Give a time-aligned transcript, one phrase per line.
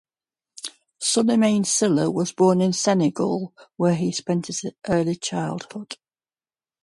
[0.99, 5.95] Souleymane Sylla was born in Senegal where he spent his early childhood.